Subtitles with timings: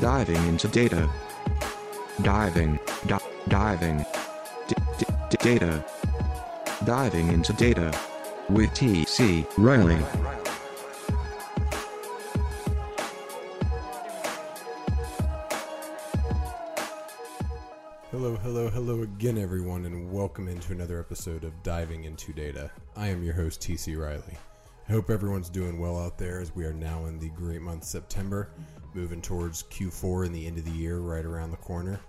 [0.00, 1.10] Diving into data.
[2.22, 4.06] Diving, di- diving.
[5.40, 5.84] Data.
[6.84, 7.92] Diving into data.
[8.48, 9.44] With T.C.
[9.56, 9.98] Riley.
[18.12, 22.70] Hello, hello, hello again, everyone, and welcome into another episode of Diving into Data.
[22.96, 24.38] I am your host, TC Riley.
[24.88, 28.48] Hope everyone's doing well out there as we are now in the great month September,
[28.94, 32.00] moving towards Q4 and the end of the year right around the corner.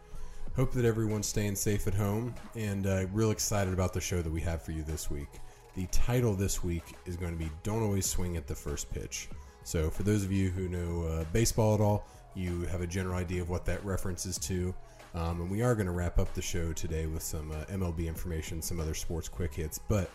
[0.56, 4.32] Hope that everyone's staying safe at home, and uh, real excited about the show that
[4.32, 5.28] we have for you this week.
[5.76, 9.28] The title this week is going to be Don't Always Swing at the First Pitch.
[9.66, 13.16] So, for those of you who know uh, baseball at all, you have a general
[13.16, 14.74] idea of what that references to.
[15.16, 18.08] Um, and we are going to wrap up the show today with some uh, MLB
[18.08, 19.80] information, some other sports quick hits.
[19.80, 20.10] But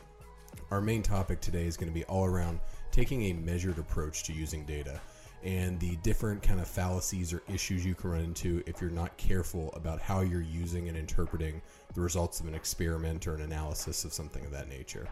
[0.71, 4.33] our main topic today is going to be all around taking a measured approach to
[4.33, 5.01] using data
[5.45, 9.15] and the different kind of fallacies or issues you can run into if you're not
[9.19, 11.61] careful about how you're using and interpreting
[11.95, 15.07] the results of an experiment or an analysis of something of that nature.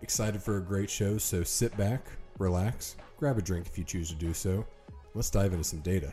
[0.00, 2.06] Excited for a great show, so sit back,
[2.38, 4.64] relax, grab a drink if you choose to do so.
[5.14, 6.12] Let's dive into some data.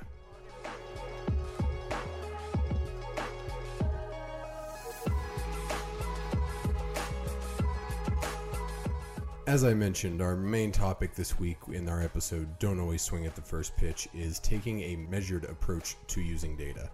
[9.48, 13.36] As I mentioned, our main topic this week in our episode, Don't Always Swing at
[13.36, 16.90] the First Pitch, is taking a measured approach to using data.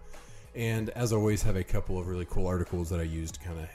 [0.54, 3.58] And as always, have a couple of really cool articles that I use to kind
[3.58, 3.68] of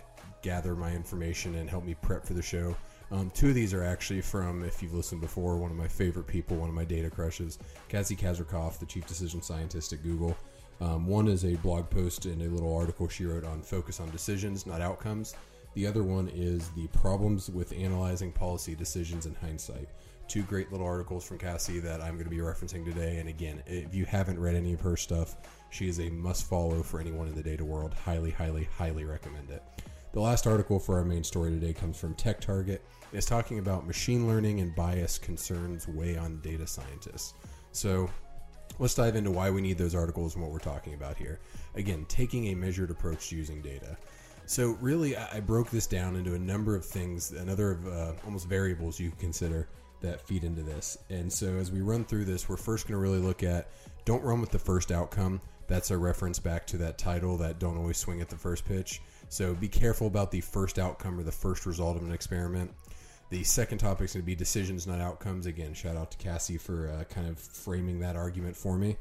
[0.44, 2.75] gather my information and help me prep for the show.
[3.09, 6.28] Um, two of these are actually from, if you've listened before, one of my favorite
[6.28, 7.58] people, one of my data crushes,
[7.89, 10.38] Cassie Kozyrkov, the chief decision scientist at Google.
[10.81, 14.11] Um, one is a blog post and a little article she wrote on focus on
[14.11, 15.33] decisions, not outcomes.
[15.78, 19.88] The other one is the problems with analyzing policy decisions in hindsight.
[20.28, 23.17] Two great little articles from Cassie that I'm going to be referencing today.
[23.17, 25.36] And again, if you haven't read any of her stuff,
[25.70, 27.94] she is a must follow for anyone in the data world.
[27.94, 29.61] Highly, highly, highly recommend it.
[30.14, 32.83] The last article for our main story today comes from Tech Target.
[33.14, 37.36] It's talking about machine learning and bias concerns weigh on data scientists.
[37.71, 38.10] So
[38.80, 41.39] let's dive into why we need those articles and what we're talking about here.
[41.76, 43.95] Again, taking a measured approach to using data.
[44.47, 48.47] So really, I broke this down into a number of things, another of uh, almost
[48.47, 49.67] variables you consider
[49.99, 50.97] that feed into this.
[51.09, 53.69] And so as we run through this, we're first going to really look at
[54.05, 55.41] don't run with the first outcome.
[55.67, 59.02] That's a reference back to that title that don't always swing at the first pitch.
[59.27, 62.71] So be careful about the first outcome or the first result of an experiment.
[63.30, 65.45] The second topic is going to be decisions, not outcomes.
[65.45, 68.95] Again, shout out to Cassie for uh, kind of framing that argument for me.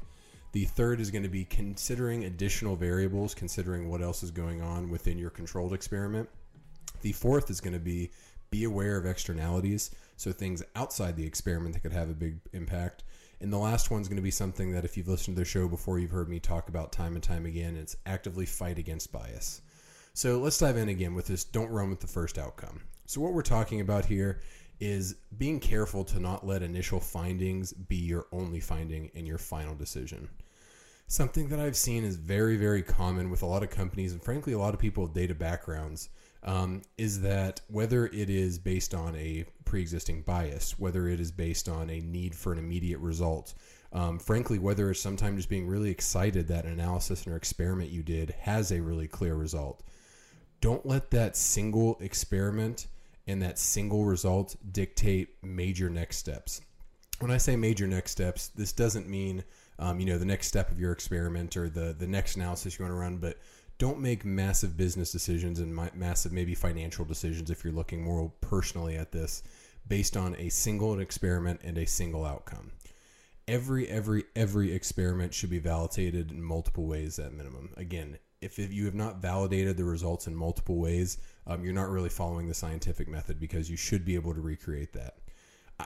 [0.51, 4.89] The third is going to be considering additional variables, considering what else is going on
[4.89, 6.29] within your controlled experiment.
[7.01, 8.11] The fourth is going to be
[8.49, 13.03] be aware of externalities, so things outside the experiment that could have a big impact.
[13.41, 15.67] And the last one's going to be something that if you've listened to the show
[15.67, 17.75] before, you've heard me talk about time and time again.
[17.75, 19.61] It's actively fight against bias.
[20.13, 22.81] So let's dive in again with this don't run with the first outcome.
[23.05, 24.41] So, what we're talking about here
[24.79, 29.75] is being careful to not let initial findings be your only finding in your final
[29.75, 30.29] decision.
[31.07, 34.53] Something that I've seen is very, very common with a lot of companies and frankly
[34.53, 36.09] a lot of people with data backgrounds
[36.43, 41.31] um, is that whether it is based on a pre existing bias, whether it is
[41.31, 43.53] based on a need for an immediate result,
[43.93, 48.03] um, frankly, whether it's sometimes just being really excited that an analysis or experiment you
[48.03, 49.83] did has a really clear result.
[50.59, 52.87] Don't let that single experiment
[53.27, 56.61] and that single result dictate major next steps.
[57.19, 59.43] When I say major next steps, this doesn't mean
[59.79, 62.85] um, you know the next step of your experiment or the the next analysis you
[62.85, 63.37] want to run, but
[63.77, 68.95] don't make massive business decisions and massive maybe financial decisions if you're looking more personally
[68.95, 69.43] at this
[69.87, 72.71] based on a single experiment and a single outcome.
[73.47, 77.69] Every every every experiment should be validated in multiple ways at minimum.
[77.77, 81.89] Again, if, if you have not validated the results in multiple ways, um, you're not
[81.89, 85.15] really following the scientific method because you should be able to recreate that.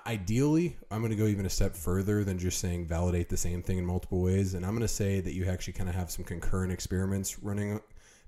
[0.07, 3.61] Ideally, I'm going to go even a step further than just saying validate the same
[3.61, 4.53] thing in multiple ways.
[4.53, 7.79] And I'm going to say that you actually kind of have some concurrent experiments running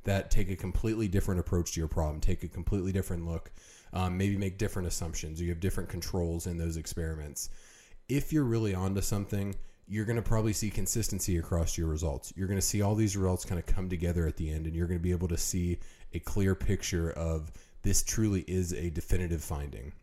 [0.03, 3.51] that take a completely different approach to your problem, take a completely different look,
[3.93, 5.41] um, maybe make different assumptions.
[5.41, 7.49] You have different controls in those experiments.
[8.09, 9.55] If you're really onto something,
[9.87, 12.33] you're going to probably see consistency across your results.
[12.35, 14.75] You're going to see all these results kind of come together at the end, and
[14.75, 15.79] you're going to be able to see
[16.13, 17.51] a clear picture of
[17.81, 19.93] this truly is a definitive finding.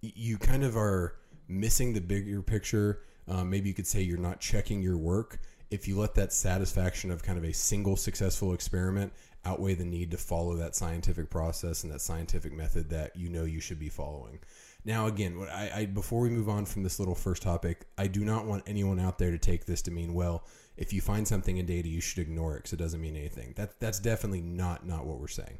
[0.00, 1.16] You kind of are
[1.48, 3.00] missing the bigger picture.
[3.26, 5.40] Um, maybe you could say you're not checking your work
[5.70, 9.12] if you let that satisfaction of kind of a single successful experiment
[9.46, 13.44] outweigh the need to follow that scientific process and that scientific method that you know
[13.44, 14.38] you should be following.
[14.84, 18.24] Now, again, I, I before we move on from this little first topic, I do
[18.24, 20.44] not want anyone out there to take this to mean well.
[20.76, 23.54] If you find something in data, you should ignore it because it doesn't mean anything.
[23.56, 25.58] That that's definitely not not what we're saying.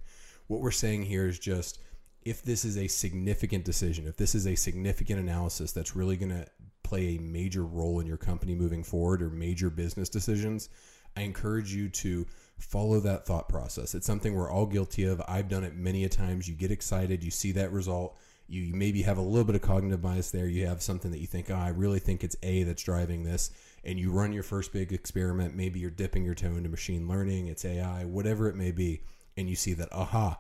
[0.49, 1.81] What we're saying here is just
[2.25, 6.31] if this is a significant decision, if this is a significant analysis that's really going
[6.33, 6.47] to
[6.83, 10.69] play a major role in your company moving forward or major business decisions,
[11.17, 12.27] I encourage you to
[12.59, 13.95] follow that thought process.
[13.95, 15.21] It's something we're all guilty of.
[15.29, 16.49] I've done it many a times.
[16.49, 20.03] You get excited, you see that result, you, maybe have a little bit of cognitive
[20.03, 20.47] bias there.
[20.47, 23.51] You have something that you think, oh, I really think it's A that's driving this,
[23.85, 25.55] and you run your first big experiment.
[25.55, 29.03] Maybe you're dipping your toe into machine learning, it's AI, whatever it may be,
[29.37, 30.39] and you see that, aha,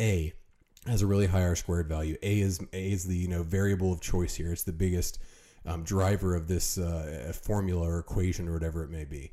[0.00, 0.32] A
[0.86, 2.16] has a really high R squared value.
[2.22, 4.52] A is A is the you know variable of choice here.
[4.52, 5.18] It's the biggest
[5.66, 9.30] um, driver of this uh, formula or equation or whatever it may be.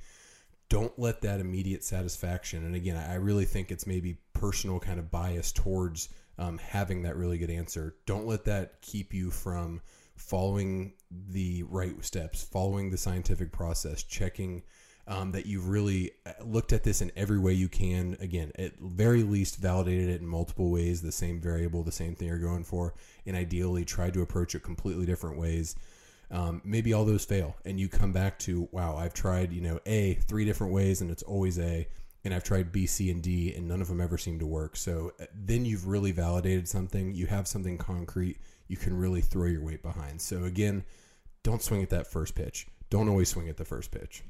[0.69, 5.11] Don't let that immediate satisfaction, and again, I really think it's maybe personal kind of
[5.11, 6.09] bias towards
[6.39, 7.95] um, having that really good answer.
[8.07, 9.81] Don't let that keep you from
[10.15, 10.93] following
[11.29, 14.63] the right steps, following the scientific process, checking
[15.07, 18.17] um, that you've really uh, looked at this in every way you can.
[18.19, 22.27] Again, at very least, validated it in multiple ways, the same variable, the same thing
[22.27, 22.95] you're going for,
[23.25, 25.75] and ideally tried to approach it completely different ways.
[26.31, 29.79] Um, maybe all those fail, and you come back to, wow, I've tried, you know,
[29.85, 31.87] A three different ways, and it's always A,
[32.23, 34.75] and I've tried B, C, and D, and none of them ever seem to work.
[34.75, 37.13] So uh, then you've really validated something.
[37.13, 38.37] You have something concrete.
[38.67, 40.21] You can really throw your weight behind.
[40.21, 40.83] So again,
[41.43, 42.67] don't swing at that first pitch.
[42.89, 44.23] Don't always swing at the first pitch.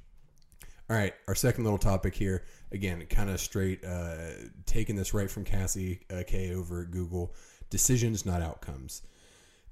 [0.90, 4.16] All right, our second little topic here, again, kind of straight, uh,
[4.66, 7.34] taking this right from Cassie uh, K over at Google.
[7.70, 9.02] Decisions, not outcomes.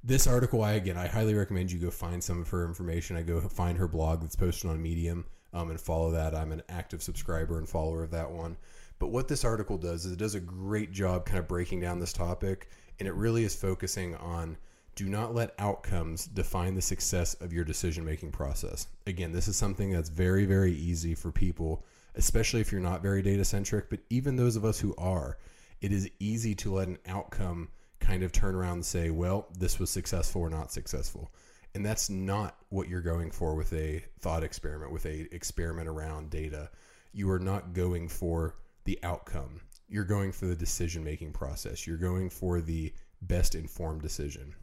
[0.01, 3.17] This article, I again, I highly recommend you go find some of her information.
[3.17, 6.35] I go find her blog that's posted on Medium um, and follow that.
[6.35, 8.57] I'm an active subscriber and follower of that one.
[8.99, 11.99] But what this article does is it does a great job kind of breaking down
[11.99, 12.69] this topic,
[12.99, 14.57] and it really is focusing on
[14.95, 18.87] do not let outcomes define the success of your decision making process.
[19.07, 21.85] Again, this is something that's very, very easy for people,
[22.15, 25.37] especially if you're not very data centric, but even those of us who are,
[25.79, 27.69] it is easy to let an outcome
[28.01, 31.31] kind of turn around and say, well, this was successful or not successful.
[31.75, 36.29] And that's not what you're going for with a thought experiment, with a experiment around
[36.29, 36.69] data.
[37.13, 38.55] You are not going for
[38.85, 39.61] the outcome.
[39.87, 41.85] You're going for the decision making process.
[41.85, 44.55] You're going for the best informed decision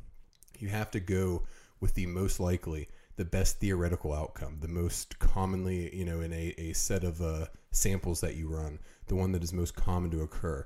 [0.61, 1.43] you have to go
[1.81, 6.55] with the most likely the best theoretical outcome the most commonly you know in a,
[6.59, 8.79] a set of uh, samples that you run
[9.09, 10.65] the one that is most common to occur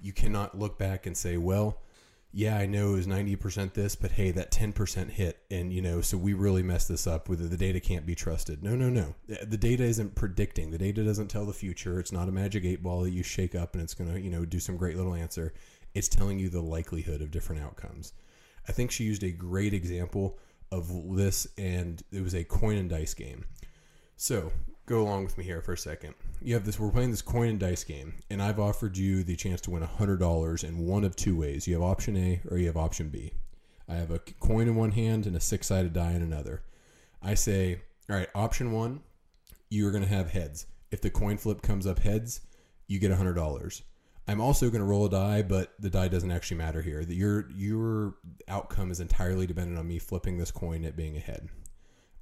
[0.00, 1.80] you cannot look back and say well
[2.36, 5.38] yeah i know it was 90% this but hey that 10% hit.
[5.50, 8.62] And you know so we really messed this up with the data can't be trusted.
[8.62, 9.14] No no no.
[9.26, 10.70] The data isn't predicting.
[10.70, 11.98] The data doesn't tell the future.
[11.98, 14.30] It's not a magic eight ball that you shake up and it's going to you
[14.30, 15.54] know do some great little answer.
[15.94, 18.12] It's telling you the likelihood of different outcomes.
[18.68, 20.38] I think she used a great example
[20.70, 23.44] of this, and it was a coin and dice game.
[24.16, 24.52] So
[24.86, 26.14] go along with me here for a second.
[26.40, 26.78] You have this.
[26.78, 29.82] We're playing this coin and dice game, and I've offered you the chance to win
[29.82, 31.66] hundred dollars in one of two ways.
[31.66, 33.32] You have option A or you have option B.
[33.88, 36.62] I have a coin in one hand and a six-sided die in another.
[37.22, 37.80] I say,
[38.10, 39.00] all right, option one,
[39.70, 40.66] you are going to have heads.
[40.90, 42.40] If the coin flip comes up heads,
[42.86, 43.82] you get hundred dollars.
[44.28, 47.00] I'm also going to roll a die, but the die doesn't actually matter here.
[47.00, 48.14] Your your
[48.48, 51.48] outcome is entirely dependent on me flipping this coin at being a head.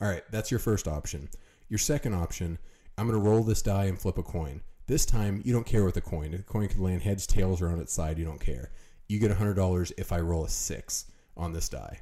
[0.00, 1.28] All right, that's your first option.
[1.68, 2.58] Your second option,
[2.96, 4.60] I'm going to roll this die and flip a coin.
[4.86, 6.32] This time, you don't care with the coin.
[6.32, 8.18] The coin can land heads, tails, or on its side.
[8.18, 8.70] You don't care.
[9.08, 12.00] You get $100 if I roll a six on this die.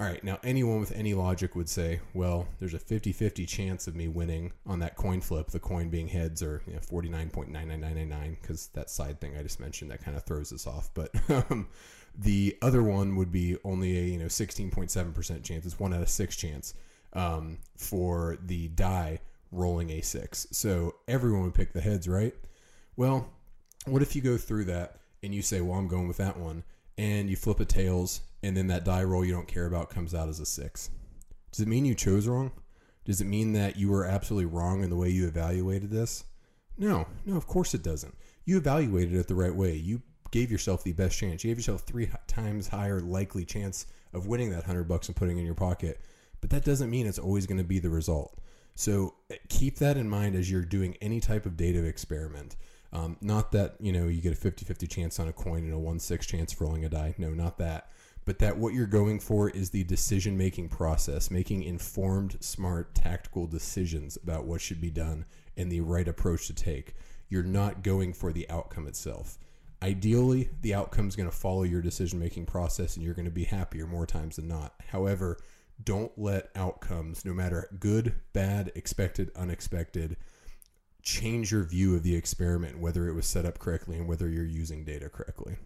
[0.00, 3.88] All right, now anyone with any logic would say, well, there's a 50 50 chance
[3.88, 8.40] of me winning on that coin flip, the coin being heads or you know, 49.99999,
[8.40, 10.90] because that side thing I just mentioned that kind of throws us off.
[10.94, 11.10] But
[11.50, 11.66] um,
[12.16, 15.66] the other one would be only a you know 16.7% chance.
[15.66, 16.74] It's one out of six chance
[17.12, 20.46] um, for the die rolling a six.
[20.52, 22.34] So everyone would pick the heads, right?
[22.96, 23.30] Well,
[23.86, 26.64] what if you go through that and you say, well, I'm going with that one,
[26.96, 30.14] and you flip a tails and then that die roll you don't care about comes
[30.14, 30.90] out as a six.
[31.50, 32.52] Does it mean you chose wrong?
[33.04, 36.24] Does it mean that you were absolutely wrong in the way you evaluated this?
[36.76, 38.14] No, no, of course it doesn't.
[38.44, 39.74] You evaluated it the right way.
[39.74, 41.42] You gave yourself the best chance.
[41.42, 45.38] You gave yourself three times higher likely chance of winning that hundred bucks and putting
[45.38, 46.00] in your pocket.
[46.40, 48.38] But that doesn't mean it's always going to be the result.
[48.74, 52.56] So eh, keep that in mind as you're doing any type of data experiment.
[52.92, 55.76] Um, not that you know you get a 50-50 chance on a coin and a
[55.76, 57.14] 1-6 chance for rolling a die.
[57.18, 57.90] No, not that
[58.28, 63.46] but that what you're going for is the decision making process, making informed, smart, tactical
[63.46, 65.24] decisions about what should be done
[65.56, 66.94] and the right approach to take.
[67.30, 69.38] You're not going for the outcome itself.
[69.82, 73.30] Ideally, the outcome is going to follow your decision making process and you're going to
[73.30, 74.74] be happier more times than not.
[74.88, 75.38] However,
[75.82, 80.16] don't let outcomes, no matter good, bad, expected, unexpected,
[81.02, 84.44] change your view of the experiment, whether it was set up correctly and whether you're
[84.44, 85.56] using data correctly.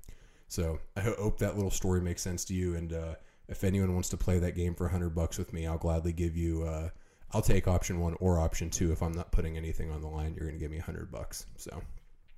[0.49, 2.77] So I hope that little story makes sense to you.
[2.77, 3.15] And uh,
[3.49, 6.37] if anyone wants to play that game for 100 bucks with me, I'll gladly give
[6.37, 6.65] you.
[6.65, 6.91] Uh,
[7.33, 8.93] I'll take option one or option two.
[8.93, 11.47] If I'm not putting anything on the line, you're going to give me 100 bucks.
[11.57, 11.83] So,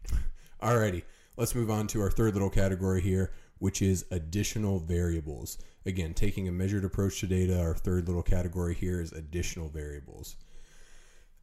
[0.63, 1.03] alrighty,
[1.37, 5.59] let's move on to our third little category here, which is additional variables.
[5.87, 10.37] Again, taking a measured approach to data, our third little category here is additional variables.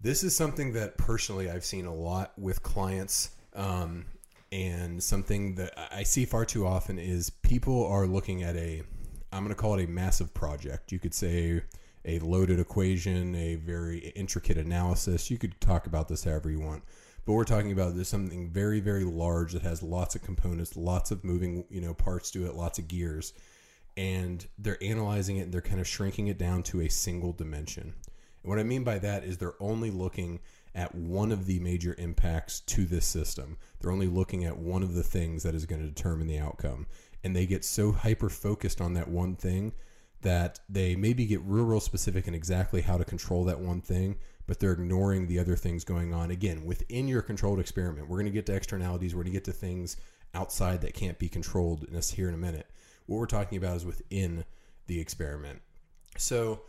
[0.02, 3.32] This is something that personally I've seen a lot with clients.
[3.54, 4.06] Um,
[4.52, 8.84] and something that I see far too often is people are looking at a,
[9.32, 10.92] I'm going to call it a massive project.
[10.92, 11.62] You could say
[12.04, 15.30] a loaded equation, a very intricate analysis.
[15.32, 16.84] You could talk about this however you want.
[17.26, 21.12] But we're talking about this something very, very large that has lots of components, lots
[21.12, 23.34] of moving, you know, parts to it, lots of gears.
[23.96, 27.94] And they're analyzing it and they're kind of shrinking it down to a single dimension.
[28.44, 30.40] And what I mean by that is they're only looking
[30.74, 33.58] at one of the major impacts to this system.
[33.80, 36.88] They're only looking at one of the things that is going to determine the outcome.
[37.24, 39.74] And they get so hyper focused on that one thing
[40.22, 44.18] that they maybe get real, real specific in exactly how to control that one thing,
[44.52, 46.30] but they're ignoring the other things going on.
[46.30, 49.46] Again, within your controlled experiment, we're going to get to externalities, we're going to get
[49.46, 49.96] to things
[50.34, 52.68] outside that can't be controlled in us here in a minute.
[53.06, 54.44] What we're talking about is within
[54.88, 55.62] the experiment.
[56.18, 56.64] So,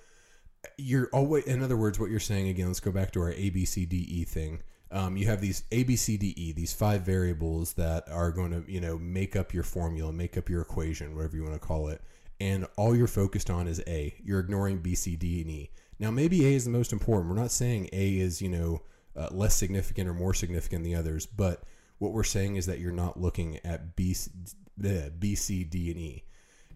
[0.78, 3.50] you're always in other words what you're saying again let's go back to our a
[3.50, 4.62] b c d e thing
[4.92, 8.52] um, you have these a b c d e these five variables that are going
[8.52, 11.58] to you know make up your formula make up your equation whatever you want to
[11.58, 12.00] call it
[12.38, 16.10] and all you're focused on is a you're ignoring b c d and e now
[16.10, 18.82] maybe a is the most important we're not saying a is you know
[19.16, 21.62] uh, less significant or more significant than the others but
[21.98, 24.12] what we're saying is that you're not looking at B,
[24.80, 26.24] bleh, B C, D, and e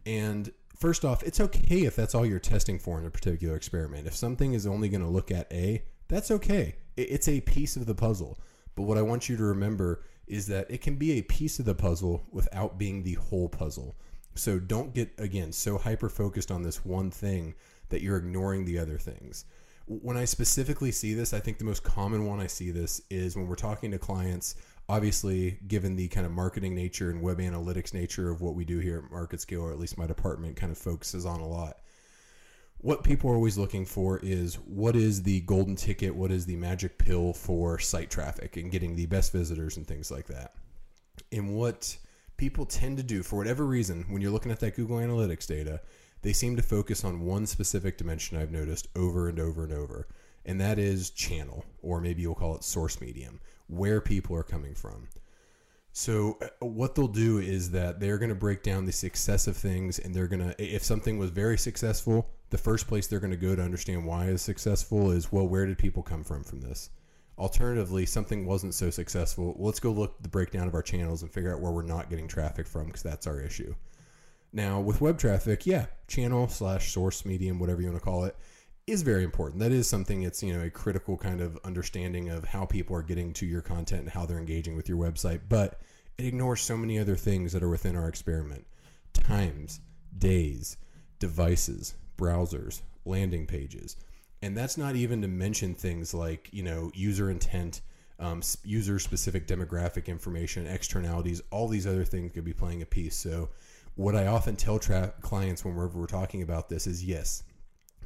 [0.06, 4.06] and first off, it's okay if that's all you're testing for in a particular experiment.
[4.06, 6.76] If something is only going to look at A, that's okay.
[6.96, 8.38] It's a piece of the puzzle.
[8.76, 11.64] But what I want you to remember is that it can be a piece of
[11.64, 13.96] the puzzle without being the whole puzzle.
[14.36, 17.54] So don't get, again, so hyper focused on this one thing
[17.88, 19.44] that you're ignoring the other things.
[19.86, 23.36] When I specifically see this, I think the most common one I see this is
[23.36, 24.56] when we're talking to clients
[24.88, 28.78] obviously given the kind of marketing nature and web analytics nature of what we do
[28.78, 31.78] here at market scale or at least my department kind of focuses on a lot
[32.78, 36.56] what people are always looking for is what is the golden ticket what is the
[36.56, 40.54] magic pill for site traffic and getting the best visitors and things like that
[41.32, 41.96] and what
[42.36, 45.80] people tend to do for whatever reason when you're looking at that google analytics data
[46.22, 50.06] they seem to focus on one specific dimension i've noticed over and over and over
[50.44, 54.74] and that is channel or maybe you'll call it source medium where people are coming
[54.74, 55.08] from.
[55.92, 59.56] So uh, what they'll do is that they're going to break down the success of
[59.56, 63.30] things, and they're going to, if something was very successful, the first place they're going
[63.30, 66.60] to go to understand why it's successful is, well, where did people come from from
[66.60, 66.90] this?
[67.38, 69.54] Alternatively, something wasn't so successful.
[69.56, 72.08] Well, let's go look the breakdown of our channels and figure out where we're not
[72.08, 73.74] getting traffic from because that's our issue.
[74.56, 78.34] Now, with web traffic, yeah, channel slash source medium, whatever you want to call it,
[78.86, 79.60] is very important.
[79.60, 83.02] That is something it's, you know, a critical kind of understanding of how people are
[83.02, 85.82] getting to your content and how they're engaging with your website, but
[86.16, 88.66] it ignores so many other things that are within our experiment.
[89.12, 89.80] Times,
[90.16, 90.78] days,
[91.18, 93.96] devices, browsers, landing pages.
[94.40, 97.82] And that's not even to mention things like, you know, user intent,
[98.18, 103.16] um, user specific demographic information, externalities, all these other things could be playing a piece.
[103.16, 103.50] So,
[103.96, 107.42] what I often tell tra- clients whenever we're talking about this is yes,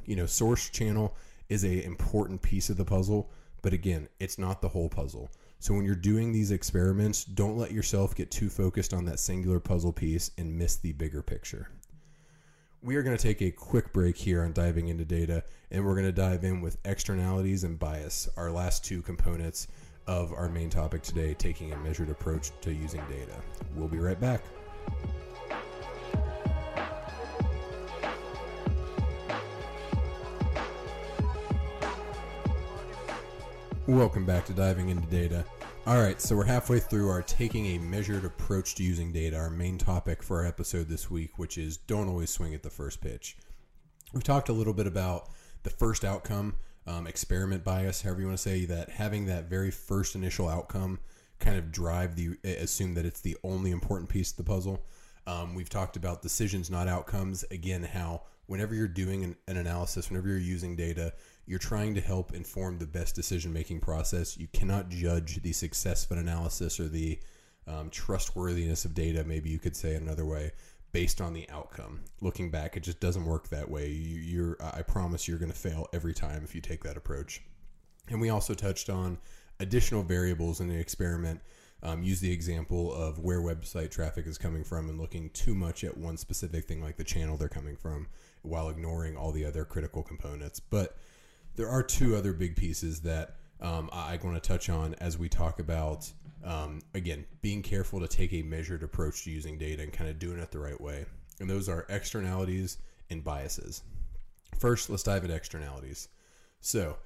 [0.05, 1.15] you know, source channel
[1.49, 3.29] is a important piece of the puzzle,
[3.61, 5.29] but again, it's not the whole puzzle.
[5.59, 9.59] So when you're doing these experiments, don't let yourself get too focused on that singular
[9.59, 11.69] puzzle piece and miss the bigger picture.
[12.81, 15.93] We are going to take a quick break here on diving into data, and we're
[15.93, 19.67] going to dive in with externalities and bias, our last two components
[20.07, 23.35] of our main topic today, taking a measured approach to using data.
[23.75, 24.43] We'll be right back.
[33.91, 35.43] Welcome back to Diving into Data.
[35.85, 39.49] All right, so we're halfway through our taking a measured approach to using data, our
[39.49, 43.01] main topic for our episode this week, which is don't always swing at the first
[43.01, 43.35] pitch.
[44.13, 45.27] We've talked a little bit about
[45.63, 46.55] the first outcome,
[46.87, 50.99] um, experiment bias, however you want to say that, having that very first initial outcome
[51.39, 54.85] kind of drive the assume that it's the only important piece of the puzzle.
[55.27, 57.43] Um, we've talked about decisions, not outcomes.
[57.51, 61.11] Again, how whenever you're doing an, an analysis, whenever you're using data,
[61.45, 64.37] you're trying to help inform the best decision making process.
[64.37, 67.19] You cannot judge the success of an analysis or the
[67.67, 70.51] um, trustworthiness of data, maybe you could say another way,
[70.91, 72.01] based on the outcome.
[72.21, 73.89] Looking back, it just doesn't work that way.
[73.89, 77.41] You, you're, I promise, you're going to fail every time if you take that approach.
[78.09, 79.17] And we also touched on
[79.59, 81.41] additional variables in the experiment.
[81.83, 85.83] Um, use the example of where website traffic is coming from and looking too much
[85.83, 88.07] at one specific thing, like the channel they're coming from,
[88.43, 90.59] while ignoring all the other critical components.
[90.59, 90.97] But
[91.55, 95.17] there are two other big pieces that um, I, I want to touch on as
[95.17, 96.11] we talk about
[96.43, 100.19] um, again being careful to take a measured approach to using data and kind of
[100.19, 101.05] doing it the right way.
[101.39, 102.77] And those are externalities
[103.09, 103.83] and biases.
[104.59, 106.07] First, let's dive into externalities.
[106.59, 106.97] So,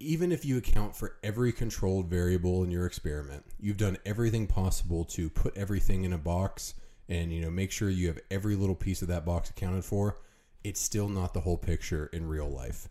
[0.00, 5.04] even if you account for every controlled variable in your experiment, you've done everything possible
[5.04, 6.74] to put everything in a box
[7.08, 10.16] and you know make sure you have every little piece of that box accounted for,
[10.64, 12.88] it's still not the whole picture in real life.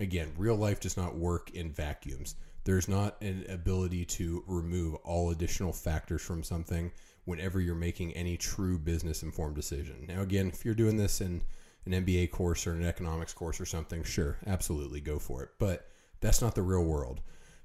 [0.00, 2.36] Again, real life does not work in vacuums.
[2.64, 6.92] There's not an ability to remove all additional factors from something
[7.24, 10.04] whenever you're making any true business informed decision.
[10.08, 11.42] Now, again, if you're doing this in
[11.86, 15.50] an MBA course or an economics course or something, sure, absolutely go for it.
[15.58, 15.88] But
[16.20, 17.20] that's not the real world.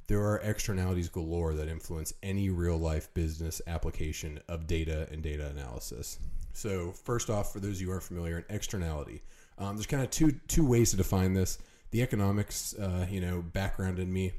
[0.08, 5.48] There are externalities galore that influence any real life business application of data and data
[5.48, 6.20] analysis.
[6.52, 9.24] So, first off, for those of you who aren't familiar, an externality.
[9.58, 11.58] Um, there's kind of two two ways to define this.
[11.94, 14.32] The economics, uh, you know, background in me,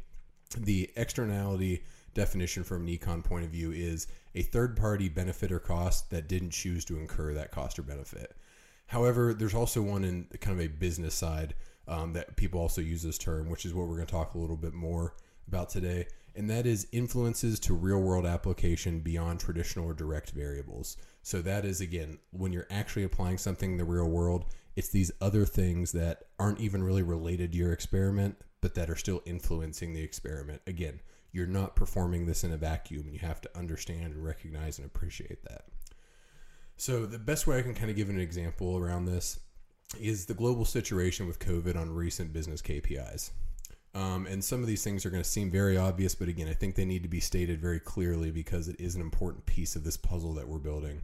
[0.58, 5.60] the externality definition from an econ point of view is a third party benefit or
[5.60, 8.34] cost that didn't choose to incur that cost or benefit.
[8.88, 11.54] However, there's also one in kind of a business side
[11.86, 14.38] um, that people also use this term, which is what we're going to talk a
[14.38, 15.14] little bit more
[15.46, 20.96] about today, and that is influences to real world application beyond traditional or direct variables.
[21.22, 25.12] So, that is again, when you're actually applying something in the real world, it's these
[25.20, 29.92] other things that aren't even really related to your experiment, but that are still influencing
[29.92, 30.62] the experiment.
[30.66, 31.00] Again,
[31.32, 34.86] you're not performing this in a vacuum, and you have to understand and recognize and
[34.86, 35.64] appreciate that.
[36.76, 39.38] So, the best way I can kind of give an example around this
[40.00, 43.30] is the global situation with COVID on recent business KPIs.
[43.94, 46.52] Um, and some of these things are going to seem very obvious, but again, I
[46.52, 49.84] think they need to be stated very clearly because it is an important piece of
[49.84, 51.02] this puzzle that we're building.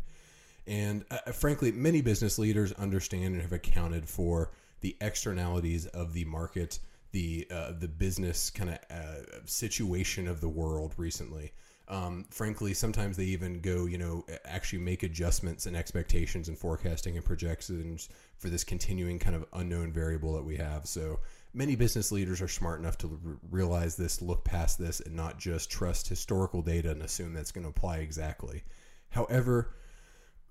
[0.70, 4.52] And uh, frankly, many business leaders understand and have accounted for
[4.82, 6.78] the externalities of the market,
[7.10, 11.52] the uh, the business kind of uh, situation of the world recently.
[11.88, 17.16] Um, frankly, sometimes they even go, you know, actually make adjustments and expectations and forecasting
[17.16, 20.86] and projections for this continuing kind of unknown variable that we have.
[20.86, 21.18] So
[21.52, 25.40] many business leaders are smart enough to r- realize this, look past this, and not
[25.40, 28.62] just trust historical data and assume that's going to apply exactly.
[29.08, 29.74] However,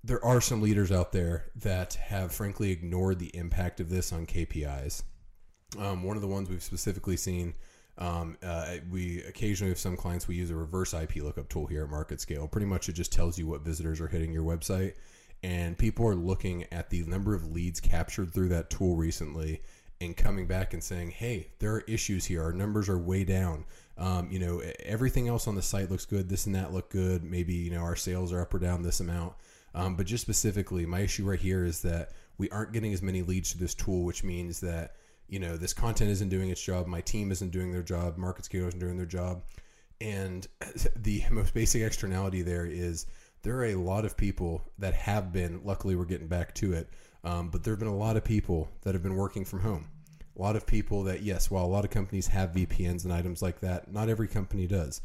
[0.02, 4.26] there are some leaders out there that have frankly ignored the impact of this on
[4.26, 5.02] KPIs.
[5.78, 7.54] Um, one of the ones we've specifically seen
[8.00, 11.84] um, uh, we occasionally, with some clients, we use a reverse IP lookup tool here
[11.84, 12.48] at Market Scale.
[12.48, 14.94] Pretty much, it just tells you what visitors are hitting your website,
[15.42, 19.60] and people are looking at the number of leads captured through that tool recently,
[20.00, 22.42] and coming back and saying, "Hey, there are issues here.
[22.42, 23.66] Our numbers are way down.
[23.98, 26.30] Um, you know, everything else on the site looks good.
[26.30, 27.22] This and that look good.
[27.22, 29.34] Maybe you know our sales are up or down this amount."
[29.74, 33.22] Um, but just specifically, my issue right here is that we aren't getting as many
[33.22, 34.94] leads to this tool, which means that
[35.28, 36.86] you know this content isn't doing its job.
[36.86, 38.16] My team isn't doing their job.
[38.16, 39.42] Market scale isn't doing their job.
[40.00, 40.46] And
[40.96, 43.06] the most basic externality there is
[43.42, 46.88] there are a lot of people that have been luckily we're getting back to it
[47.24, 49.88] um, but there have been a lot of people that have been working from home.
[50.36, 53.42] A lot of people that yes while a lot of companies have vpns and items
[53.42, 55.02] like that not every company does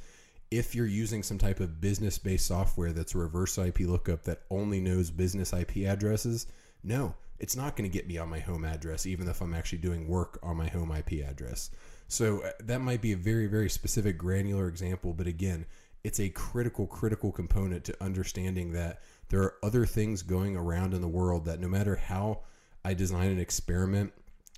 [0.52, 4.42] if you're using some type of business based software that's a reverse ip lookup that
[4.50, 6.48] only knows business ip addresses
[6.84, 9.80] no it's not going to get me on my home address, even if I'm actually
[9.80, 11.70] doing work on my home IP address.
[12.08, 15.66] So uh, that might be a very, very specific, granular example, but again,
[16.04, 21.02] it's a critical, critical component to understanding that there are other things going around in
[21.02, 22.42] the world that no matter how
[22.86, 24.14] I design an experiment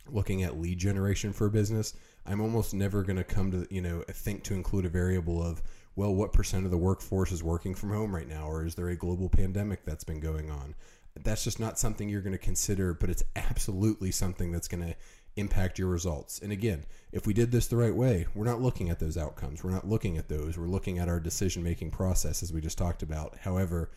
[0.10, 1.93] looking at lead generation for a business,
[2.26, 5.63] I'm almost never going to come to, you know, think to include a variable of,
[5.97, 8.47] well, what percent of the workforce is working from home right now?
[8.47, 10.75] Or is there a global pandemic that's been going on?
[11.23, 14.95] that's just not something you're going to consider, but it's absolutely something that's going to
[15.36, 16.39] impact your results.
[16.39, 19.63] And again, if we did this the right way, we're not looking at those outcomes.
[19.63, 20.57] We're not looking at those.
[20.57, 23.38] We're looking at our decision making process as we just talked about.
[23.38, 23.91] However,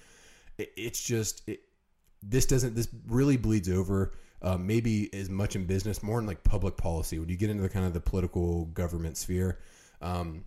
[0.58, 1.60] it's just it,
[2.22, 6.44] this doesn't this really bleeds over uh, maybe as much in business, more in like
[6.44, 7.18] public policy.
[7.18, 9.58] When you get into the kind of the political government sphere,
[10.02, 10.44] um,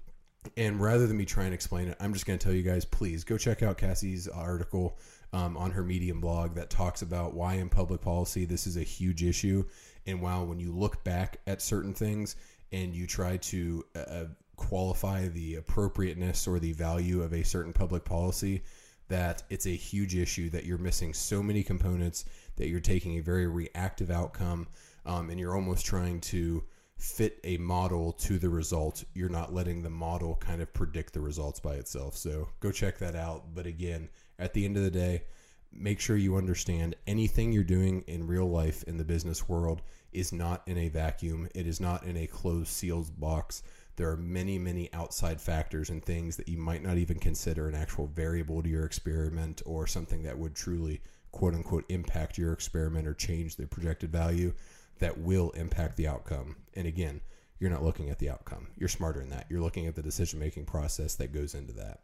[0.57, 2.85] and rather than me try and explain it, I'm just going to tell you guys,
[2.85, 4.97] please go check out Cassie's article
[5.31, 8.83] um, on her Medium blog that talks about why in public policy this is a
[8.83, 9.63] huge issue.
[10.05, 12.35] And while when you look back at certain things
[12.71, 14.25] and you try to uh, uh,
[14.55, 18.63] qualify the appropriateness or the value of a certain public policy,
[19.09, 22.25] that it's a huge issue that you're missing so many components
[22.55, 24.67] that you're taking a very reactive outcome
[25.05, 26.63] um, and you're almost trying to
[26.97, 29.03] fit a model to the result.
[29.13, 32.15] You're not letting the model kind of predict the results by itself.
[32.15, 33.53] So go check that out.
[33.53, 35.23] But again, at the end of the day,
[35.71, 40.31] make sure you understand anything you're doing in real life in the business world is
[40.31, 41.49] not in a vacuum.
[41.55, 43.63] It is not in a closed sealed box.
[43.95, 47.75] There are many, many outside factors and things that you might not even consider an
[47.75, 51.01] actual variable to your experiment or something that would truly,
[51.31, 54.53] quote unquote, impact your experiment or change the projected value
[54.99, 56.55] that will impact the outcome.
[56.75, 57.21] And again,
[57.59, 58.67] you're not looking at the outcome.
[58.77, 59.45] You're smarter than that.
[59.49, 62.01] You're looking at the decision making process that goes into that.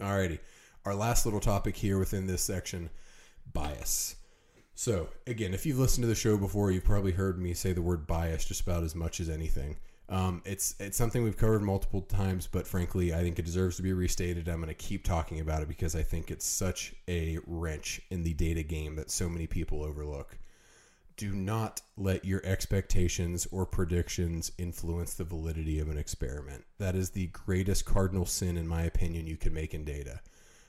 [0.00, 0.38] Alrighty.
[0.84, 2.90] Our last little topic here within this section
[3.52, 4.16] bias.
[4.74, 7.82] So, again, if you've listened to the show before, you've probably heard me say the
[7.82, 9.76] word bias just about as much as anything.
[10.08, 13.82] Um, it's it's something we've covered multiple times, but frankly, I think it deserves to
[13.82, 14.48] be restated.
[14.48, 18.22] I'm going to keep talking about it because I think it's such a wrench in
[18.22, 20.36] the data game that so many people overlook
[21.16, 26.64] do not let your expectations or predictions influence the validity of an experiment.
[26.78, 30.20] That is the greatest cardinal sin, in my opinion, you can make in data.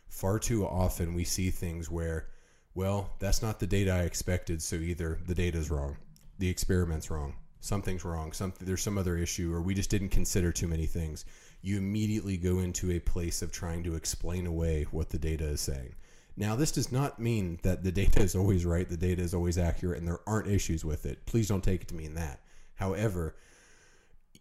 [0.08, 2.28] Far too often we see things where,
[2.76, 5.98] well, that's not the data I expected, so either the data is wrong,
[6.38, 10.52] the experiment's wrong, something's wrong, something there's some other issue, or we just didn't consider
[10.52, 11.26] too many things.
[11.62, 15.62] You immediately go into a place of trying to explain away what the data is
[15.62, 15.96] saying.
[16.38, 19.58] Now, this does not mean that the data is always right, the data is always
[19.58, 21.26] accurate, and there aren't issues with it.
[21.26, 22.42] Please don't take it to mean that.
[22.76, 23.36] However,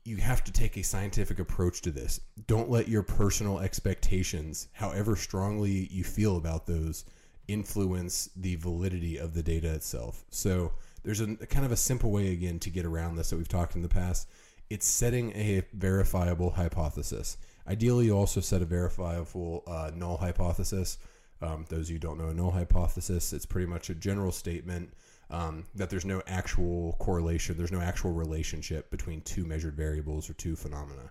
[0.04, 2.20] you have to take a scientific approach to this.
[2.46, 7.04] Don't let your personal expectations, however strongly you feel about those,
[7.46, 10.24] influence the validity of the data itself.
[10.30, 10.72] So,
[11.04, 13.46] there's a, a kind of a simple way again to get around this that we've
[13.46, 14.28] talked in the past.
[14.68, 17.36] It's setting a verifiable hypothesis.
[17.68, 20.98] Ideally, you also set a verifiable uh, null hypothesis
[21.42, 24.92] um, those of you don't know a null hypothesis, it's pretty much a general statement
[25.30, 30.34] um, that there's no actual correlation, there's no actual relationship between two measured variables or
[30.34, 31.10] two phenomena.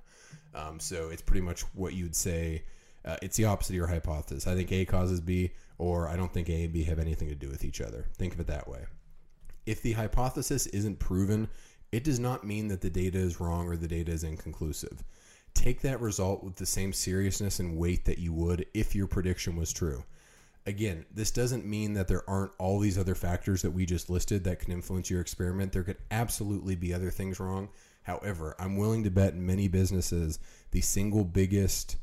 [0.55, 2.63] Um, so it's pretty much what you'd say.
[3.05, 4.47] Uh, it's the opposite of your hypothesis.
[4.47, 7.35] I think A causes B, or I don't think A and B have anything to
[7.35, 8.05] do with each other.
[8.17, 8.85] Think of it that way.
[9.65, 11.49] If the hypothesis isn't proven,
[11.91, 15.03] it does not mean that the data is wrong or the data is inconclusive.
[15.53, 19.55] Take that result with the same seriousness and weight that you would if your prediction
[19.55, 20.03] was true
[20.65, 24.43] again, this doesn't mean that there aren't all these other factors that we just listed
[24.43, 25.71] that can influence your experiment.
[25.71, 27.69] There could absolutely be other things wrong.
[28.03, 30.39] However, I'm willing to bet in many businesses
[30.71, 31.97] the single biggest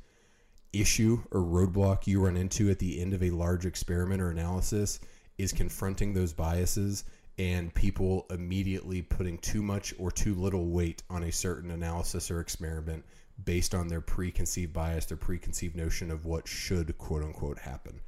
[0.73, 5.01] issue or roadblock you run into at the end of a large experiment or analysis
[5.37, 7.05] is confronting those biases
[7.39, 12.41] and people immediately putting too much or too little weight on a certain analysis or
[12.41, 13.05] experiment
[13.45, 18.01] based on their preconceived bias, their preconceived notion of what should quote unquote happen.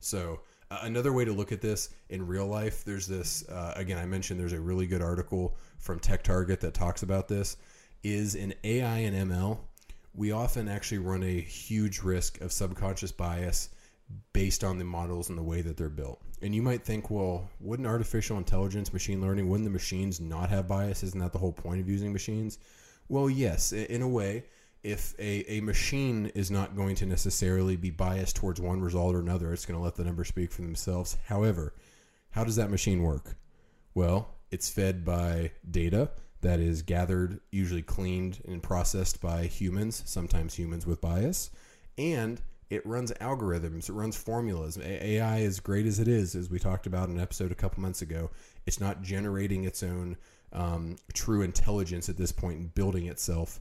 [0.00, 3.48] So uh, another way to look at this in real life, there's this.
[3.48, 7.28] Uh, again, I mentioned there's a really good article from Tech Target that talks about
[7.28, 7.56] this.
[8.04, 9.58] Is in AI and ML,
[10.14, 13.70] we often actually run a huge risk of subconscious bias
[14.32, 16.20] based on the models and the way that they're built.
[16.40, 20.68] And you might think, well, wouldn't artificial intelligence, machine learning, wouldn't the machines not have
[20.68, 21.02] bias?
[21.02, 22.58] Isn't that the whole point of using machines?
[23.08, 24.44] Well, yes, in a way
[24.82, 29.20] if a, a machine is not going to necessarily be biased towards one result or
[29.20, 31.16] another, it's going to let the numbers speak for themselves.
[31.26, 31.74] However,
[32.30, 33.36] how does that machine work?
[33.94, 36.10] Well, it's fed by data
[36.40, 41.50] that is gathered, usually cleaned and processed by humans, sometimes humans with bias,
[41.96, 44.78] and it runs algorithms, it runs formulas.
[44.78, 47.82] AI, as great as it is, as we talked about in an episode a couple
[47.82, 48.30] months ago,
[48.66, 50.16] it's not generating its own
[50.52, 53.58] um, true intelligence at this point and building itself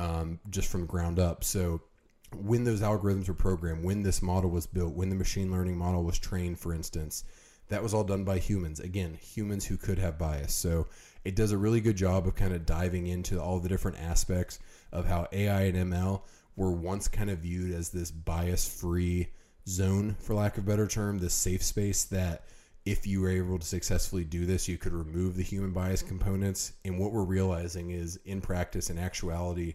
[0.00, 1.44] um, just from ground up.
[1.44, 1.82] So
[2.34, 6.02] when those algorithms were programmed, when this model was built, when the machine learning model
[6.02, 7.24] was trained, for instance,
[7.68, 8.80] that was all done by humans.
[8.80, 10.54] Again, humans who could have bias.
[10.54, 10.86] So
[11.24, 14.58] it does a really good job of kind of diving into all the different aspects
[14.90, 16.22] of how AI and ML
[16.56, 19.28] were once kind of viewed as this bias free
[19.68, 22.44] zone, for lack of a better term, this safe space that
[22.84, 26.72] if you were able to successfully do this, you could remove the human bias components.
[26.84, 29.74] And what we're realizing is in practice, in actuality,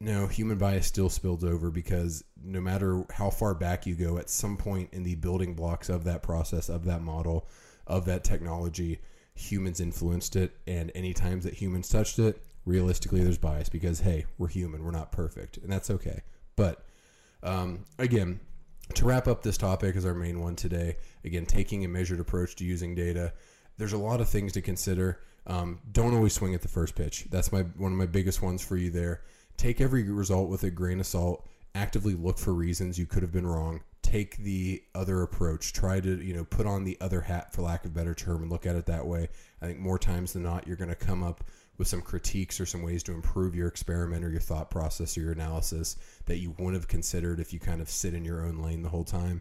[0.00, 4.30] no, human bias still spills over because no matter how far back you go, at
[4.30, 7.48] some point in the building blocks of that process, of that model,
[7.86, 9.00] of that technology,
[9.34, 10.56] humans influenced it.
[10.66, 14.90] And any times that humans touched it, realistically, there's bias because, hey, we're human, we're
[14.90, 15.56] not perfect.
[15.56, 16.22] And that's okay.
[16.54, 16.84] But
[17.42, 18.38] um, again,
[18.94, 22.56] to wrap up this topic as our main one today, again, taking a measured approach
[22.56, 23.32] to using data,
[23.76, 25.20] there's a lot of things to consider.
[25.46, 27.26] Um, don't always swing at the first pitch.
[27.30, 29.22] That's my one of my biggest ones for you there.
[29.56, 31.46] Take every result with a grain of salt.
[31.74, 33.80] Actively look for reasons you could have been wrong.
[34.08, 35.72] take the other approach.
[35.72, 38.50] Try to, you know, put on the other hat, for lack of better term, and
[38.50, 39.28] look at it that way.
[39.60, 41.44] I think more times than not, you're going to come up
[41.78, 45.20] with some critiques or some ways to improve your experiment or your thought process or
[45.20, 48.58] your analysis that you wouldn't have considered if you kind of sit in your own
[48.58, 49.40] lane the whole time.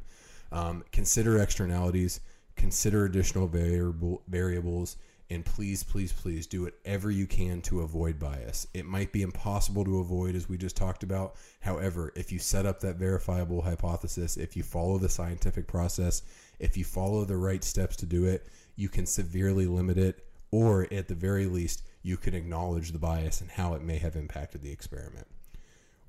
[0.51, 2.21] Um, consider externalities,
[2.55, 4.97] consider additional variable variables,
[5.29, 8.65] and please, please, please do whatever you can to avoid bias.
[8.73, 11.35] It might be impossible to avoid, as we just talked about.
[11.59, 16.21] However, if you set up that verifiable hypothesis, if you follow the scientific process,
[16.59, 18.47] if you follow the right steps to do it,
[18.77, 23.41] you can severely limit it, or at the very least, you can acknowledge the bias
[23.41, 25.27] and how it may have impacted the experiment.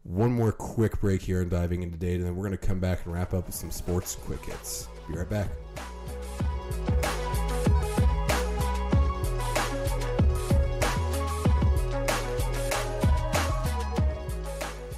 [0.05, 2.81] One more quick break here and diving into data, and then we're going to come
[2.81, 4.89] back and wrap up with some sports quick hits.
[5.09, 5.49] Be right back.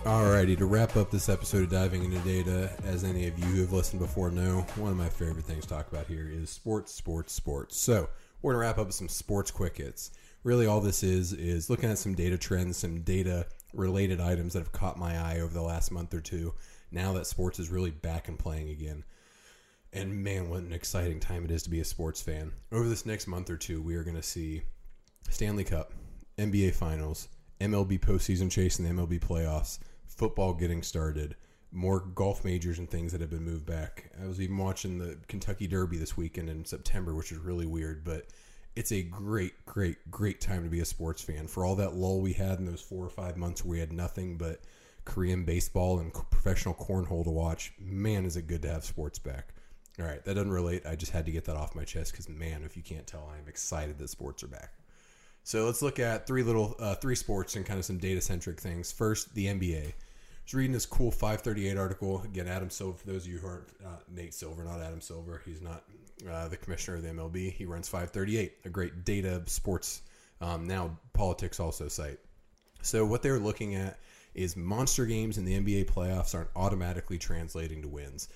[0.05, 3.61] Alrighty, to wrap up this episode of Diving into Data, as any of you who
[3.61, 6.93] have listened before know, one of my favorite things to talk about here is sports,
[6.93, 7.77] sports, sports.
[7.77, 8.09] So,
[8.43, 10.11] we're going to wrap up with some sports quick hits.
[10.43, 14.61] Really, all this is, is looking at some data trends, some data related items that
[14.61, 16.55] have caught my eye over the last month or two,
[16.91, 19.05] now that sports is really back and playing again.
[19.93, 22.53] And man, what an exciting time it is to be a sports fan.
[22.73, 24.63] Over this next month or two, we are going to see
[25.29, 25.93] Stanley Cup,
[26.39, 27.29] NBA Finals,
[27.61, 31.37] MLB postseason chase and the MLB playoffs, football getting started,
[31.73, 34.11] more golf majors and things that have been moved back.
[34.21, 38.05] I was even watching the Kentucky Derby this weekend in September, which is really weird,
[38.05, 38.27] but
[38.77, 41.47] it's a great, great, great time to be a sports fan.
[41.47, 43.93] For all that lull we had in those four or five months where we had
[43.93, 44.61] nothing but
[45.05, 49.55] Korean baseball and professional cornhole to watch, man, is it good to have sports back.
[49.99, 50.87] All right, that doesn't relate.
[50.87, 53.31] I just had to get that off my chest because, man, if you can't tell,
[53.37, 54.73] I'm excited that sports are back.
[55.43, 58.61] So let's look at three little uh, three sports and kind of some data centric
[58.61, 58.93] things.
[58.93, 59.93] First, the NBA.
[60.53, 62.23] Reading this cool 538 article.
[62.23, 62.99] Again, Adam Silver.
[62.99, 65.43] For those of you who aren't uh, Nate Silver, not Adam Silver.
[65.45, 65.85] He's not
[66.29, 67.53] uh, the commissioner of the MLB.
[67.53, 70.03] He runs 538, a great data sports
[70.41, 72.19] um, now politics also site.
[72.83, 73.99] So what they're looking at
[74.35, 78.29] is monster games in the NBA playoffs aren't automatically translating to wins.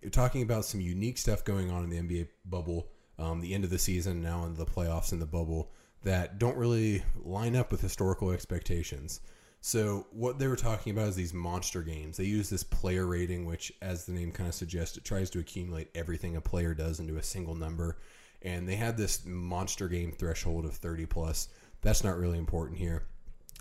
[0.00, 3.64] You're talking about some unique stuff going on in the NBA bubble, um, the end
[3.64, 5.70] of the season, now in the playoffs in the bubble
[6.02, 9.20] that don't really line up with historical expectations.
[9.64, 12.16] So what they were talking about is these monster games.
[12.16, 15.38] They use this player rating, which, as the name kind of suggests, it tries to
[15.38, 17.96] accumulate everything a player does into a single number.
[18.42, 21.46] And they had this monster game threshold of 30 plus.
[21.80, 23.04] That's not really important here.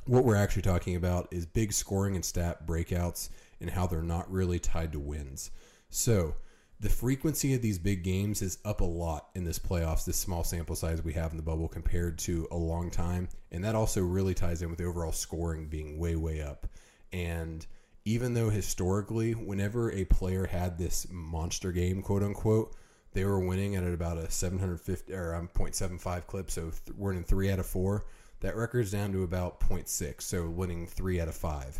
[0.05, 4.31] What we're actually talking about is big scoring and stat breakouts and how they're not
[4.31, 5.51] really tied to wins.
[5.91, 6.33] So
[6.81, 10.43] the frequency of these big games is up a lot in this playoffs, this small
[10.43, 13.29] sample size we have in the bubble compared to a long time.
[13.51, 16.65] And that also really ties in with the overall scoring being way, way up.
[17.13, 17.63] And
[18.03, 22.75] even though historically, whenever a player had this monster game, quote unquote,
[23.13, 26.49] they were winning at about a 750 or um, 0.75 clip.
[26.49, 28.05] So th- we're three out of four.
[28.39, 30.19] That record's down to about 0.6.
[30.23, 31.79] So winning three out of five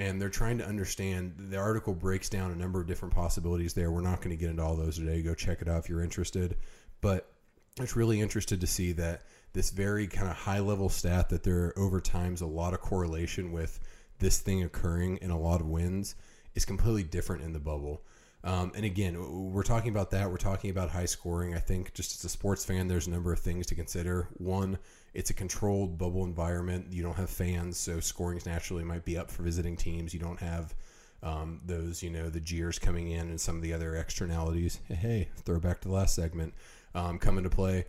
[0.00, 1.34] and they're trying to understand.
[1.50, 3.90] The article breaks down a number of different possibilities there.
[3.90, 5.20] We're not going to get into all those today.
[5.20, 6.56] Go check it out if you're interested.
[7.02, 7.30] But
[7.78, 11.74] it's really interested to see that this very kind of high level stat that there
[11.76, 13.78] over time's a lot of correlation with
[14.18, 16.14] this thing occurring in a lot of wins
[16.54, 18.02] is completely different in the bubble.
[18.42, 20.30] Um, and again, we're talking about that.
[20.30, 21.54] We're talking about high scoring.
[21.54, 24.28] I think just as a sports fan, there's a number of things to consider.
[24.38, 24.78] One,
[25.12, 26.86] it's a controlled bubble environment.
[26.90, 30.14] You don't have fans, so scorings naturally might be up for visiting teams.
[30.14, 30.74] You don't have
[31.22, 34.80] um, those, you know, the jeers coming in and some of the other externalities.
[34.88, 36.54] Hey, throwback to the last segment
[36.94, 37.84] um, come into play.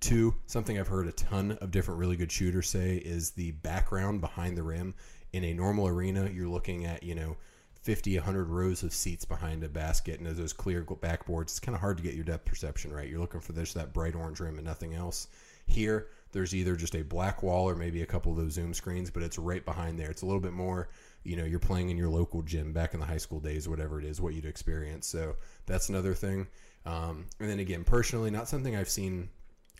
[0.00, 4.20] Two, something I've heard a ton of different really good shooters say is the background
[4.20, 4.94] behind the rim.
[5.32, 7.36] In a normal arena, you're looking at, you know,
[7.82, 11.44] 50, 100 rows of seats behind a basket and those clear backboards.
[11.44, 13.08] It's kind of hard to get your depth perception right.
[13.08, 15.28] You're looking for this, that bright orange rim and nothing else.
[15.66, 19.10] Here, there's either just a black wall or maybe a couple of those zoom screens,
[19.10, 20.10] but it's right behind there.
[20.10, 20.90] It's a little bit more,
[21.24, 23.98] you know, you're playing in your local gym back in the high school days, whatever
[23.98, 25.06] it is, what you'd experience.
[25.06, 26.48] So that's another thing.
[26.84, 29.30] Um, and then again, personally, not something I've seen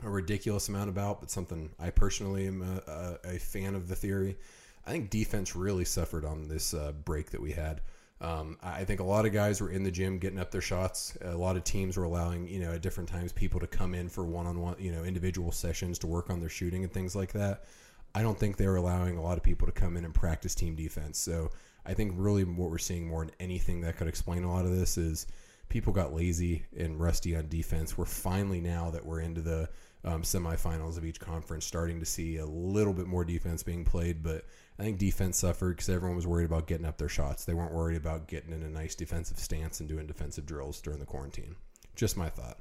[0.02, 3.96] a ridiculous amount about, but something I personally am a, a, a fan of the
[3.96, 4.36] theory.
[4.86, 7.80] I think defense really suffered on this uh, break that we had.
[8.22, 11.16] Um, I think a lot of guys were in the gym getting up their shots.
[11.22, 14.10] A lot of teams were allowing, you know, at different times people to come in
[14.10, 17.64] for one-on-one, you know, individual sessions to work on their shooting and things like that.
[18.14, 20.54] I don't think they were allowing a lot of people to come in and practice
[20.54, 21.18] team defense.
[21.18, 21.50] So
[21.86, 24.76] I think really what we're seeing more than anything that could explain a lot of
[24.76, 25.26] this is
[25.70, 27.96] people got lazy and rusty on defense.
[27.96, 29.68] We're finally now that we're into the
[30.04, 34.22] um, semifinals of each conference starting to see a little bit more defense being played,
[34.22, 34.44] but
[34.80, 37.44] I think defense suffered because everyone was worried about getting up their shots.
[37.44, 41.00] They weren't worried about getting in a nice defensive stance and doing defensive drills during
[41.00, 41.54] the quarantine.
[41.96, 42.56] Just my thought.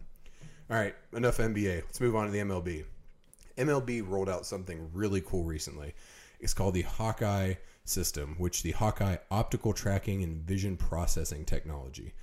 [0.69, 1.75] All right, enough NBA.
[1.77, 2.83] Let's move on to the MLB.
[3.57, 5.93] MLB rolled out something really cool recently.
[6.41, 7.53] It's called the Hawkeye
[7.85, 12.13] system, which the Hawkeye optical tracking and vision processing technology.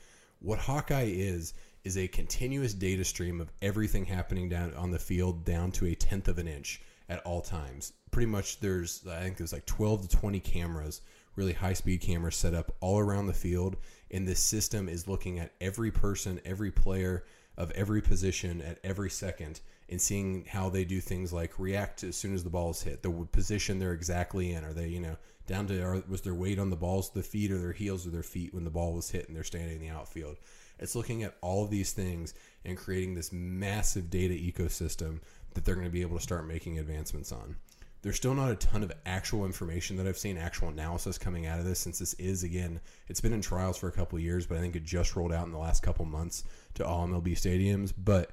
[0.40, 1.54] What Hawkeye is
[1.85, 5.94] is a continuous data stream of everything happening down on the field down to a
[5.94, 7.92] tenth of an inch at all times.
[8.10, 11.00] Pretty much there's I think there's like 12 to 20 cameras,
[11.34, 13.76] really high speed cameras set up all around the field
[14.10, 17.24] and this system is looking at every person, every player
[17.56, 22.16] of every position at every second and seeing how they do things like react as
[22.16, 24.64] soon as the ball is hit, the position they're exactly in.
[24.64, 25.16] Are they, you know,
[25.46, 28.10] down to are, was their weight on the balls the feet or their heels or
[28.10, 30.36] their feet when the ball was hit and they're standing in the outfield?
[30.78, 35.20] It's looking at all of these things and creating this massive data ecosystem
[35.56, 37.56] that they're going to be able to start making advancements on.
[38.02, 41.58] There's still not a ton of actual information that I've seen, actual analysis coming out
[41.58, 44.58] of this, since this is again, it's been in trials for a couple years, but
[44.58, 47.92] I think it just rolled out in the last couple months to all MLB stadiums.
[47.96, 48.30] But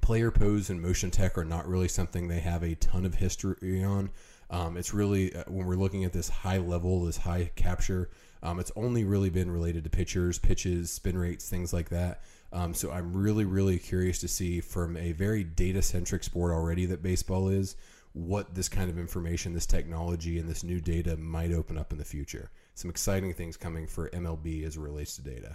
[0.00, 3.82] player pose and motion tech are not really something they have a ton of history
[3.82, 4.10] on.
[4.50, 8.10] Um, it's really uh, when we're looking at this high level, this high capture.
[8.42, 12.22] Um, it's only really been related to pitchers, pitches, spin rates, things like that.
[12.52, 16.86] Um, so I'm really, really curious to see from a very data centric sport already
[16.86, 17.76] that baseball is,
[18.12, 21.98] what this kind of information, this technology, and this new data might open up in
[21.98, 22.50] the future.
[22.74, 25.54] Some exciting things coming for MLB as it relates to data.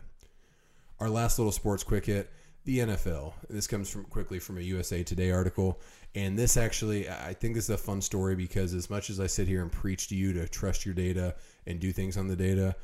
[0.99, 2.31] Our last little sports quick hit
[2.63, 3.33] the NFL.
[3.49, 5.79] This comes from quickly from a USA Today article,
[6.15, 9.27] and this actually I think this is a fun story because as much as I
[9.27, 11.35] sit here and preach to you to trust your data
[11.67, 12.75] and do things on the data,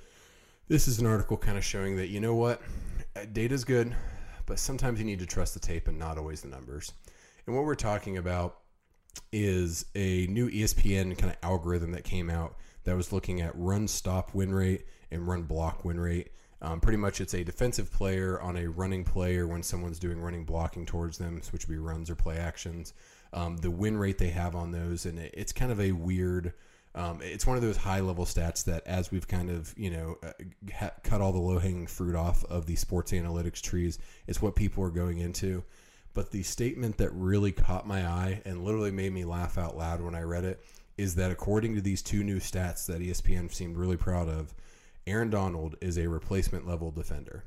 [0.67, 2.61] this is an article kind of showing that you know what,
[3.33, 3.95] data's good,
[4.45, 6.91] but sometimes you need to trust the tape and not always the numbers.
[7.45, 8.57] And what we're talking about
[9.31, 13.87] is a new ESPN kind of algorithm that came out that was looking at run
[13.87, 16.29] stop win rate and run block win rate
[16.61, 20.45] um, pretty much, it's a defensive player on a running player when someone's doing running
[20.45, 22.93] blocking towards them, which would be runs or play actions.
[23.33, 26.53] Um, the win rate they have on those, and it, it's kind of a weird.
[26.93, 30.17] Um, it's one of those high level stats that, as we've kind of you know
[30.23, 30.31] uh,
[30.73, 34.55] ha- cut all the low hanging fruit off of the sports analytics trees, it's what
[34.55, 35.63] people are going into.
[36.13, 40.01] But the statement that really caught my eye and literally made me laugh out loud
[40.01, 40.61] when I read it
[40.97, 44.53] is that according to these two new stats that ESPN seemed really proud of,
[45.07, 47.43] Aaron Donald is a replacement level defender.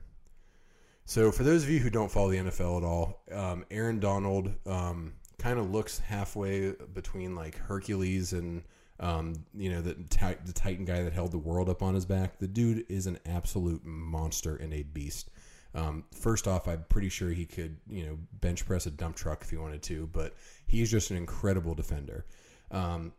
[1.04, 4.50] So, for those of you who don't follow the NFL at all, um, Aaron Donald
[4.66, 8.62] um, kind of looks halfway between like Hercules and
[9.00, 12.38] um, you know the the Titan guy that held the world up on his back.
[12.38, 15.30] The dude is an absolute monster and a beast.
[15.74, 19.42] Um, first off, I'm pretty sure he could you know bench press a dump truck
[19.42, 20.35] if he wanted to, but
[20.66, 22.24] he's just an incredible defender.
[22.70, 23.12] Um,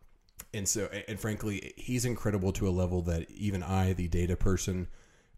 [0.54, 4.88] and so and frankly he's incredible to a level that even i the data person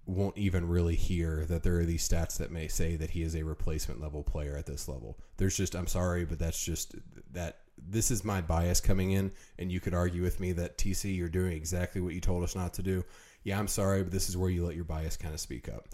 [0.07, 3.35] won't even really hear that there are these stats that may say that he is
[3.35, 6.95] a replacement level player at this level there's just i'm sorry but that's just
[7.33, 11.15] that this is my bias coming in and you could argue with me that tc
[11.15, 13.05] you're doing exactly what you told us not to do
[13.45, 15.89] yeah i'm sorry but this is where you let your bias kind of speak up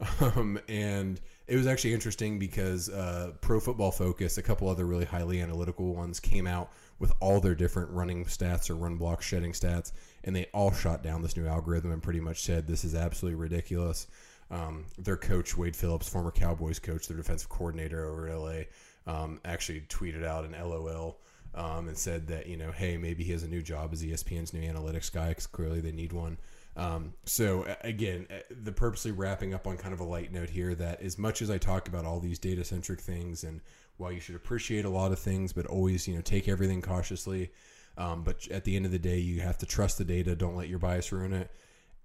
[0.20, 5.04] um, and it was actually interesting because uh, pro football focus a couple other really
[5.04, 9.52] highly analytical ones came out with all their different running stats or run block shedding
[9.52, 9.92] stats,
[10.24, 13.40] and they all shot down this new algorithm and pretty much said this is absolutely
[13.40, 14.06] ridiculous.
[14.50, 18.62] Um, their coach Wade Phillips, former Cowboys coach, their defensive coordinator over LA,
[19.06, 21.18] um, actually tweeted out an LOL
[21.54, 24.52] um, and said that you know, hey, maybe he has a new job as ESPN's
[24.52, 26.38] new analytics guy because clearly they need one.
[26.76, 31.02] Um, so again, the purposely wrapping up on kind of a light note here that
[31.02, 33.60] as much as I talk about all these data centric things and
[33.96, 37.50] while you should appreciate a lot of things, but always you know take everything cautiously.
[37.96, 40.36] Um, but at the end of the day, you have to trust the data.
[40.36, 41.50] Don't let your bias ruin it.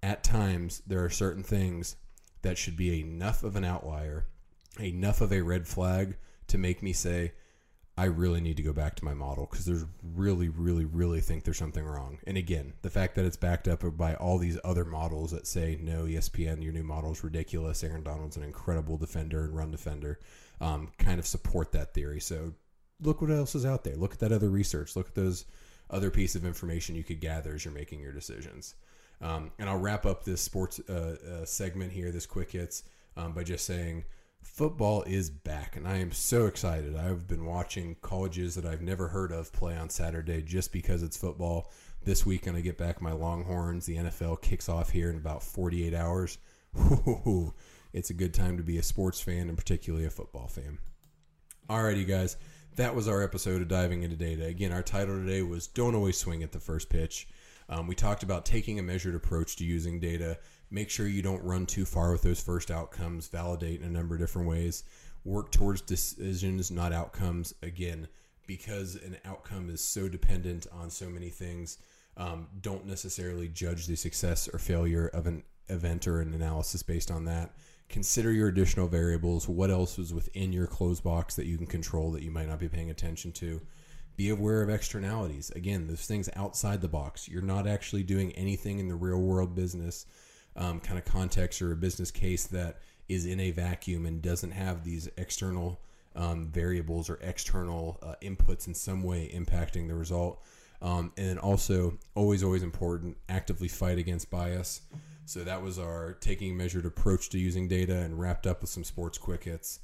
[0.02, 1.96] At times, there are certain things
[2.42, 4.26] that should be enough of an outlier,
[4.80, 6.16] enough of a red flag
[6.48, 7.32] to make me say,
[7.96, 11.44] I really need to go back to my model because there's really, really, really think
[11.44, 12.18] there's something wrong.
[12.26, 15.78] And again, the fact that it's backed up by all these other models that say,
[15.80, 17.84] no, ESPN, your new model is ridiculous.
[17.84, 20.18] Aaron Donald's an incredible defender and run defender,
[20.60, 22.20] um, kind of support that theory.
[22.20, 22.54] So
[23.00, 23.94] look what else is out there.
[23.94, 24.96] Look at that other research.
[24.96, 25.44] Look at those
[25.88, 28.74] other piece of information you could gather as you're making your decisions.
[29.20, 32.82] Um, and I'll wrap up this sports uh, uh, segment here, this quick hits,
[33.16, 34.04] um, by just saying,
[34.44, 36.96] football is back, and I am so excited.
[36.96, 41.16] I've been watching colleges that I've never heard of play on Saturday just because it's
[41.16, 41.72] football.
[42.04, 43.86] This weekend, I get back my Longhorns.
[43.86, 46.38] The NFL kicks off here in about 48 hours.
[47.92, 50.78] it's a good time to be a sports fan and particularly a football fan.
[51.68, 52.36] Alrighty, guys,
[52.76, 54.44] that was our episode of Diving into Data.
[54.44, 57.26] Again, our title today was Don't Always Swing at the First Pitch.
[57.68, 60.38] Um, we talked about taking a measured approach to using data.
[60.70, 63.28] Make sure you don't run too far with those first outcomes.
[63.28, 64.84] Validate in a number of different ways.
[65.24, 67.54] Work towards decisions, not outcomes.
[67.62, 68.08] Again,
[68.46, 71.78] because an outcome is so dependent on so many things,
[72.16, 77.10] um, don't necessarily judge the success or failure of an event or an analysis based
[77.10, 77.54] on that.
[77.88, 79.48] Consider your additional variables.
[79.48, 82.58] What else is within your closed box that you can control that you might not
[82.58, 83.60] be paying attention to?
[84.16, 85.50] Be aware of externalities.
[85.50, 87.28] Again, those things outside the box.
[87.28, 90.06] You're not actually doing anything in the real world business
[90.56, 92.78] um, kind of context or a business case that
[93.08, 95.80] is in a vacuum and doesn't have these external
[96.16, 100.42] um, variables or external uh, inputs in some way impacting the result.
[100.80, 104.82] Um, and then also, always, always important, actively fight against bias.
[105.26, 108.70] So that was our taking a measured approach to using data and wrapped up with
[108.70, 109.80] some sports quick hits.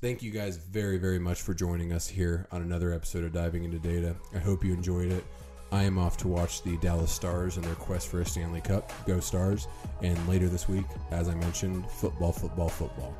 [0.00, 3.64] Thank you guys very, very much for joining us here on another episode of Diving
[3.64, 4.16] into Data.
[4.34, 5.24] I hope you enjoyed it.
[5.74, 8.92] I am off to watch the Dallas Stars and their quest for a Stanley Cup.
[9.06, 9.66] Go Stars.
[10.02, 13.12] And later this week, as I mentioned, football, football, football.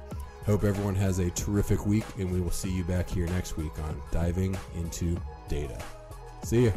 [0.47, 3.73] Hope everyone has a terrific week, and we will see you back here next week
[3.81, 5.83] on Diving into Data.
[6.45, 6.71] See ya.